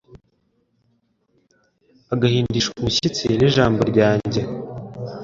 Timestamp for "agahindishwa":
2.13-2.73